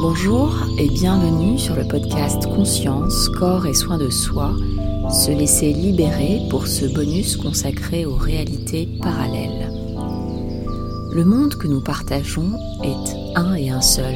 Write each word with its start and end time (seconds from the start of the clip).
Bonjour 0.00 0.52
et 0.78 0.88
bienvenue 0.88 1.58
sur 1.58 1.76
le 1.76 1.86
podcast 1.86 2.44
Conscience, 2.44 3.28
corps 3.28 3.66
et 3.66 3.74
soins 3.74 3.98
de 3.98 4.10
soi, 4.10 4.54
se 5.10 5.30
laisser 5.30 5.72
libérer 5.72 6.40
pour 6.50 6.66
ce 6.66 6.86
bonus 6.86 7.36
consacré 7.36 8.04
aux 8.06 8.16
réalités 8.16 8.88
parallèles. 9.02 9.70
Le 11.12 11.24
monde 11.24 11.54
que 11.54 11.68
nous 11.68 11.80
partageons 11.80 12.52
est 12.82 13.36
un 13.36 13.54
et 13.54 13.70
un 13.70 13.80
seul. 13.80 14.14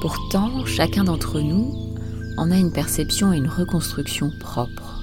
Pourtant, 0.00 0.64
chacun 0.66 1.04
d'entre 1.04 1.40
nous 1.40 1.74
en 2.36 2.50
a 2.50 2.56
une 2.56 2.72
perception 2.72 3.32
et 3.32 3.38
une 3.38 3.48
reconstruction 3.48 4.30
propre. 4.40 5.02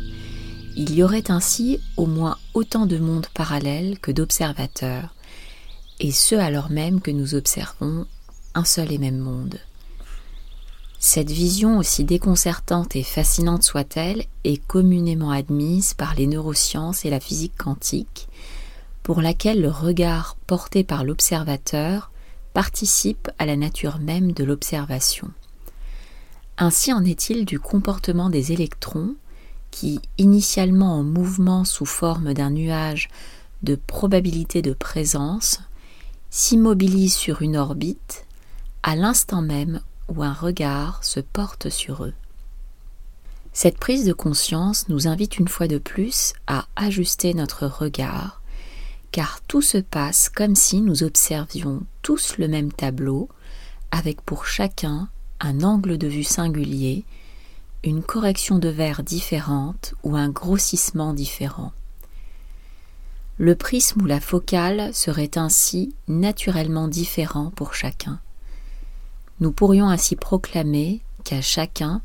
Il 0.76 0.96
y 0.96 1.04
aurait 1.04 1.30
ainsi 1.30 1.80
au 1.98 2.06
moins 2.06 2.38
autant 2.54 2.86
de 2.86 2.98
mondes 2.98 3.28
parallèles 3.34 4.00
que 4.00 4.12
d'observateurs, 4.12 5.14
et 6.02 6.12
ce 6.12 6.34
alors 6.34 6.72
même 6.72 7.00
que 7.00 7.12
nous 7.12 7.36
observons 7.36 8.08
un 8.56 8.66
seul 8.66 8.92
et 8.92 8.98
même 8.98 9.20
monde. 9.20 9.60
Cette 10.98 11.30
vision, 11.30 11.78
aussi 11.78 12.04
déconcertante 12.04 12.96
et 12.96 13.04
fascinante 13.04 13.62
soit-elle, 13.62 14.26
est 14.44 14.66
communément 14.66 15.30
admise 15.30 15.94
par 15.94 16.16
les 16.16 16.26
neurosciences 16.26 17.06
et 17.06 17.12
la 17.12 17.20
physique 17.20 17.56
quantique, 17.56 18.28
pour 19.04 19.22
laquelle 19.22 19.62
le 19.62 19.70
regard 19.70 20.38
porté 20.48 20.84
par 20.84 21.04
l'observateur 21.04 22.12
participe 22.54 23.30
à 23.38 23.46
la 23.46 23.56
nature 23.56 24.00
même 24.00 24.32
de 24.32 24.44
l'observation. 24.44 25.30
Ainsi 26.58 26.92
en 26.94 27.06
est-il 27.06 27.46
du 27.46 27.60
comportement 27.60 28.32
des 28.32 28.52
électrons 28.52 29.14
qui, 29.70 30.02
initialement 30.18 30.98
en 30.98 31.04
mouvement 31.04 31.64
sous 31.64 31.86
forme 31.86 32.34
d'un 32.34 32.50
nuage 32.50 33.10
de 33.62 33.76
probabilité 33.76 34.64
de 34.64 34.74
présence, 34.74 35.60
s'immobilisent 36.32 37.16
sur 37.16 37.42
une 37.42 37.58
orbite 37.58 38.26
à 38.84 38.96
l'instant 38.96 39.42
même 39.42 39.82
où 40.08 40.24
un 40.24 40.34
regard 40.34 41.04
se 41.04 41.20
porte 41.20 41.70
sur 41.70 42.06
eux. 42.06 42.14
Cette 43.54 43.78
prise 43.78 44.06
de 44.06 44.14
conscience 44.14 44.88
nous 44.88 45.08
invite 45.08 45.38
une 45.38 45.50
fois 45.50 45.68
de 45.68 45.78
plus 45.78 46.34
à 46.48 46.68
ajuster 46.78 47.34
notre 47.34 47.68
regard, 47.68 48.42
car 49.12 49.42
tout 49.42 49.62
se 49.62 49.78
passe 49.78 50.30
comme 50.30 50.56
si 50.56 50.80
nous 50.80 51.04
observions 51.04 51.84
tous 52.02 52.38
le 52.38 52.48
même 52.48 52.72
tableau, 52.72 53.28
avec 53.92 54.22
pour 54.22 54.46
chacun 54.46 55.10
un 55.42 55.64
angle 55.64 55.98
de 55.98 56.08
vue 56.08 56.24
singulier, 56.24 57.04
une 57.84 58.04
correction 58.04 58.58
de 58.58 58.70
verre 58.70 59.04
différente 59.04 59.96
ou 60.04 60.16
un 60.16 60.30
grossissement 60.30 61.14
différent. 61.14 61.74
Le 63.42 63.56
prisme 63.56 64.04
ou 64.04 64.06
la 64.06 64.20
focale 64.20 64.94
serait 64.94 65.36
ainsi 65.36 65.96
naturellement 66.08 66.88
différent 66.88 67.50
pour 67.56 67.74
chacun. 67.74 68.20
Nous 69.40 69.52
pourrions 69.52 69.90
ainsi 69.90 70.16
proclamer 70.16 71.02
qu'à 71.24 71.42
chacun 71.42 72.02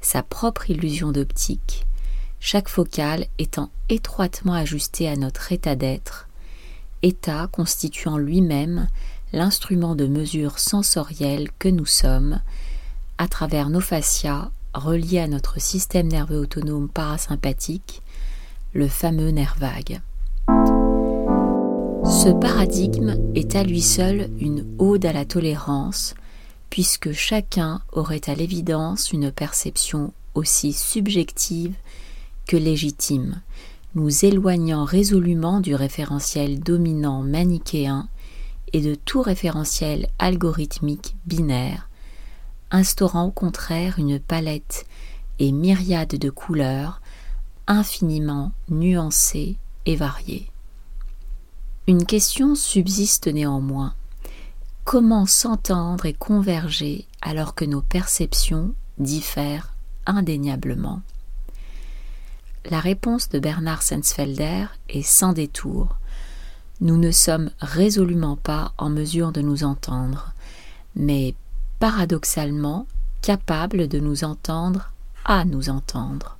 sa 0.00 0.22
propre 0.22 0.70
illusion 0.70 1.10
d'optique, 1.10 1.84
chaque 2.38 2.68
focale 2.68 3.26
étant 3.38 3.70
étroitement 3.88 4.52
ajustée 4.52 5.08
à 5.08 5.16
notre 5.16 5.50
état 5.50 5.74
d'être, 5.74 6.28
état 7.02 7.48
constituant 7.50 8.16
lui-même 8.16 8.86
l'instrument 9.32 9.96
de 9.96 10.06
mesure 10.06 10.60
sensorielle 10.60 11.48
que 11.58 11.68
nous 11.68 11.84
sommes, 11.84 12.40
à 13.18 13.26
travers 13.26 13.70
nos 13.70 13.80
fascias 13.80 14.52
reliés 14.72 15.18
à 15.18 15.26
notre 15.26 15.60
système 15.60 16.06
nerveux 16.06 16.38
autonome 16.38 16.88
parasympathique, 16.88 18.02
le 18.72 18.86
fameux 18.86 19.30
nerf 19.30 19.56
vague. 19.58 20.00
Ce 22.08 22.28
paradigme 22.28 23.16
est 23.34 23.56
à 23.56 23.64
lui 23.64 23.82
seul 23.82 24.30
une 24.38 24.64
ode 24.78 25.04
à 25.04 25.12
la 25.12 25.24
tolérance, 25.24 26.14
puisque 26.70 27.12
chacun 27.12 27.80
aurait 27.92 28.28
à 28.28 28.34
l'évidence 28.34 29.12
une 29.12 29.32
perception 29.32 30.12
aussi 30.34 30.72
subjective 30.72 31.74
que 32.46 32.56
légitime, 32.56 33.42
nous 33.96 34.24
éloignant 34.24 34.84
résolument 34.84 35.60
du 35.60 35.74
référentiel 35.74 36.60
dominant 36.60 37.22
manichéen 37.22 38.08
et 38.72 38.80
de 38.80 38.94
tout 38.94 39.22
référentiel 39.22 40.08
algorithmique 40.20 41.16
binaire, 41.26 41.88
instaurant 42.70 43.24
au 43.24 43.32
contraire 43.32 43.98
une 43.98 44.20
palette 44.20 44.86
et 45.40 45.50
myriade 45.50 46.16
de 46.16 46.30
couleurs 46.30 47.00
infiniment 47.66 48.52
nuancées 48.68 49.56
et 49.86 49.96
variées. 49.96 50.50
Une 51.88 52.04
question 52.04 52.56
subsiste 52.56 53.28
néanmoins 53.28 53.94
comment 54.82 55.24
s'entendre 55.24 56.06
et 56.06 56.14
converger 56.14 57.06
alors 57.22 57.54
que 57.54 57.64
nos 57.64 57.80
perceptions 57.80 58.74
diffèrent 58.98 59.72
indéniablement? 60.04 61.00
La 62.68 62.80
réponse 62.80 63.28
de 63.28 63.38
Bernard 63.38 63.84
Sensfelder 63.84 64.66
est 64.88 65.06
sans 65.06 65.32
détour. 65.32 65.96
Nous 66.80 66.96
ne 66.96 67.12
sommes 67.12 67.52
résolument 67.60 68.34
pas 68.34 68.72
en 68.78 68.90
mesure 68.90 69.30
de 69.30 69.40
nous 69.40 69.62
entendre, 69.62 70.32
mais 70.96 71.36
paradoxalement 71.78 72.88
capables 73.22 73.86
de 73.86 74.00
nous 74.00 74.24
entendre 74.24 74.92
à 75.24 75.44
nous 75.44 75.68
entendre. 75.68 76.36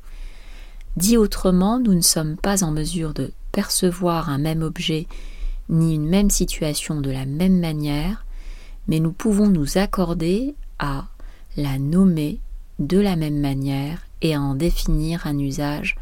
Dit 0.96 1.16
autrement, 1.16 1.78
nous 1.78 1.94
ne 1.94 2.00
sommes 2.00 2.36
pas 2.36 2.64
en 2.64 2.72
mesure 2.72 3.14
de 3.14 3.30
percevoir 3.52 4.28
un 4.28 4.38
même 4.38 4.62
objet 4.62 5.06
ni 5.68 5.94
une 5.94 6.08
même 6.08 6.30
situation 6.30 7.00
de 7.00 7.10
la 7.10 7.26
même 7.26 7.58
manière, 7.58 8.24
mais 8.88 9.00
nous 9.00 9.12
pouvons 9.12 9.48
nous 9.48 9.78
accorder 9.78 10.54
à 10.78 11.06
la 11.56 11.78
nommer 11.78 12.40
de 12.78 12.98
la 12.98 13.16
même 13.16 13.40
manière 13.40 14.06
et 14.22 14.34
à 14.34 14.40
en 14.40 14.54
définir 14.54 15.26
un 15.26 15.38
usage 15.38 15.96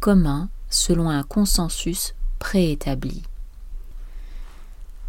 commun 0.00 0.48
selon 0.68 1.10
un 1.10 1.22
consensus 1.22 2.14
préétabli. 2.38 3.22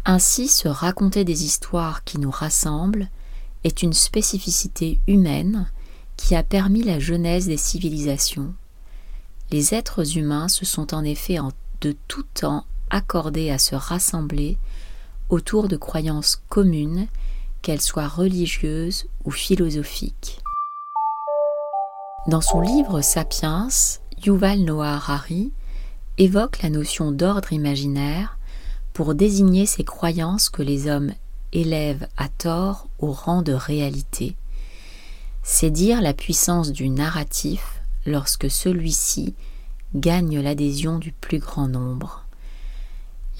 Ainsi, 0.04 0.48
se 0.48 0.68
raconter 0.68 1.24
des 1.24 1.44
histoires 1.44 2.02
qui 2.02 2.18
nous 2.18 2.30
rassemblent 2.30 3.08
est 3.62 3.82
une 3.82 3.92
spécificité 3.92 4.98
humaine 5.06 5.70
qui 6.16 6.34
a 6.34 6.42
permis 6.42 6.82
la 6.82 6.98
genèse 6.98 7.46
des 7.46 7.56
civilisations. 7.56 8.54
Les 9.50 9.74
êtres 9.74 10.16
humains 10.16 10.48
se 10.48 10.64
sont 10.64 10.94
en 10.94 11.04
effet 11.04 11.38
en 11.38 11.52
de 11.80 11.94
tout 12.08 12.24
temps 12.34 12.64
accordés 12.92 13.50
à 13.50 13.58
se 13.58 13.74
rassembler 13.74 14.58
autour 15.30 15.66
de 15.66 15.76
croyances 15.76 16.42
communes, 16.48 17.08
qu'elles 17.62 17.80
soient 17.80 18.08
religieuses 18.08 19.06
ou 19.24 19.30
philosophiques. 19.30 20.40
Dans 22.28 22.40
son 22.40 22.60
livre 22.60 23.00
Sapiens, 23.00 23.68
Yuval 24.24 24.60
Noah 24.60 24.94
Harari 24.94 25.52
évoque 26.18 26.62
la 26.62 26.70
notion 26.70 27.10
d'ordre 27.10 27.52
imaginaire 27.52 28.38
pour 28.92 29.14
désigner 29.14 29.64
ces 29.64 29.84
croyances 29.84 30.50
que 30.50 30.62
les 30.62 30.88
hommes 30.88 31.12
élèvent 31.52 32.06
à 32.16 32.28
tort 32.28 32.88
au 32.98 33.10
rang 33.12 33.42
de 33.42 33.52
réalité. 33.52 34.36
C'est 35.42 35.70
dire 35.70 36.02
la 36.02 36.12
puissance 36.12 36.72
du 36.72 36.88
narratif 36.88 37.80
lorsque 38.06 38.50
celui-ci 38.50 39.34
gagne 39.94 40.40
l'adhésion 40.40 40.98
du 40.98 41.12
plus 41.12 41.38
grand 41.38 41.68
nombre. 41.68 42.21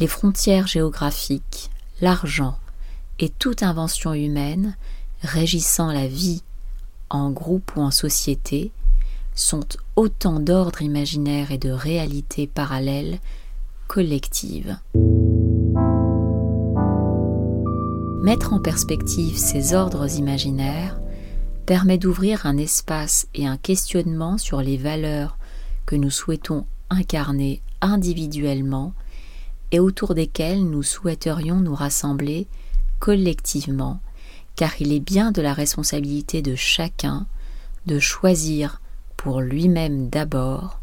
Les 0.00 0.06
frontières 0.06 0.66
géographiques, 0.66 1.70
l'argent 2.00 2.58
et 3.18 3.28
toute 3.28 3.62
invention 3.62 4.14
humaine 4.14 4.76
régissant 5.22 5.92
la 5.92 6.06
vie 6.06 6.42
en 7.10 7.30
groupe 7.30 7.72
ou 7.76 7.80
en 7.80 7.90
société 7.90 8.72
sont 9.34 9.66
autant 9.96 10.40
d'ordres 10.40 10.82
imaginaires 10.82 11.52
et 11.52 11.58
de 11.58 11.70
réalités 11.70 12.46
parallèles 12.46 13.18
collectives. 13.86 14.76
Mettre 18.22 18.52
en 18.52 18.60
perspective 18.60 19.36
ces 19.36 19.74
ordres 19.74 20.16
imaginaires 20.16 20.98
permet 21.66 21.98
d'ouvrir 21.98 22.46
un 22.46 22.56
espace 22.56 23.26
et 23.34 23.46
un 23.46 23.56
questionnement 23.56 24.38
sur 24.38 24.62
les 24.62 24.76
valeurs 24.76 25.36
que 25.86 25.96
nous 25.96 26.10
souhaitons 26.10 26.66
incarner 26.90 27.62
individuellement 27.80 28.94
et 29.72 29.80
autour 29.80 30.14
desquels 30.14 30.64
nous 30.64 30.82
souhaiterions 30.82 31.56
nous 31.56 31.74
rassembler 31.74 32.46
collectivement, 33.00 34.00
car 34.54 34.80
il 34.80 34.92
est 34.92 35.00
bien 35.00 35.32
de 35.32 35.42
la 35.42 35.54
responsabilité 35.54 36.42
de 36.42 36.54
chacun 36.54 37.26
de 37.86 37.98
choisir 37.98 38.80
pour 39.16 39.40
lui-même 39.40 40.08
d'abord 40.08 40.80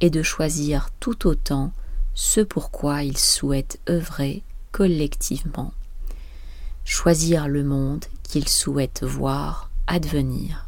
et 0.00 0.10
de 0.10 0.22
choisir 0.22 0.90
tout 1.00 1.26
autant 1.26 1.72
ce 2.14 2.40
pourquoi 2.40 3.02
il 3.02 3.16
souhaite 3.16 3.80
œuvrer 3.88 4.42
collectivement, 4.72 5.72
choisir 6.84 7.48
le 7.48 7.64
monde 7.64 8.04
qu'il 8.22 8.48
souhaite 8.48 9.02
voir 9.02 9.70
advenir. 9.86 10.66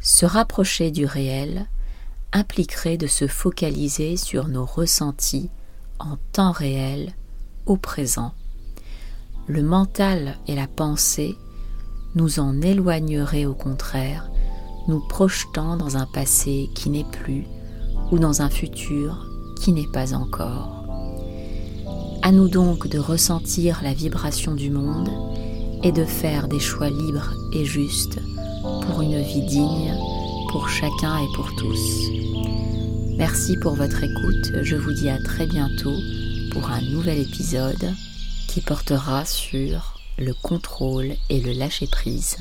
Se 0.00 0.24
rapprocher 0.24 0.90
du 0.90 1.04
réel 1.04 1.66
impliquerait 2.32 2.96
de 2.96 3.06
se 3.06 3.26
focaliser 3.26 4.16
sur 4.16 4.48
nos 4.48 4.64
ressentis 4.64 5.50
en 5.98 6.16
temps 6.32 6.52
réel 6.52 7.12
au 7.66 7.76
présent. 7.76 8.32
Le 9.46 9.62
mental 9.62 10.36
et 10.46 10.54
la 10.54 10.66
pensée 10.66 11.36
nous 12.14 12.40
en 12.40 12.60
éloignerait 12.60 13.46
au 13.46 13.54
contraire, 13.54 14.30
nous 14.88 15.00
projetant 15.00 15.76
dans 15.76 15.96
un 15.96 16.06
passé 16.06 16.68
qui 16.74 16.90
n'est 16.90 17.04
plus 17.04 17.44
ou 18.10 18.18
dans 18.18 18.42
un 18.42 18.50
futur 18.50 19.26
qui 19.60 19.72
n'est 19.72 19.90
pas 19.92 20.14
encore. 20.14 20.84
À 22.22 22.32
nous 22.32 22.48
donc 22.48 22.88
de 22.88 22.98
ressentir 22.98 23.80
la 23.82 23.94
vibration 23.94 24.54
du 24.54 24.70
monde 24.70 25.10
et 25.82 25.92
de 25.92 26.04
faire 26.04 26.48
des 26.48 26.60
choix 26.60 26.90
libres 26.90 27.32
et 27.54 27.64
justes 27.64 28.18
pour 28.86 29.02
une 29.02 29.20
vie 29.22 29.46
digne 29.46 29.94
pour 30.48 30.68
chacun 30.68 31.18
et 31.18 31.28
pour 31.34 31.54
tous. 31.56 32.37
Merci 33.18 33.56
pour 33.56 33.74
votre 33.74 34.04
écoute, 34.04 34.52
je 34.62 34.76
vous 34.76 34.92
dis 34.92 35.10
à 35.10 35.18
très 35.18 35.44
bientôt 35.44 35.98
pour 36.52 36.70
un 36.70 36.80
nouvel 36.80 37.18
épisode 37.18 37.92
qui 38.46 38.60
portera 38.60 39.24
sur 39.24 39.98
le 40.18 40.32
contrôle 40.34 41.14
et 41.28 41.40
le 41.40 41.50
lâcher-prise. 41.50 42.38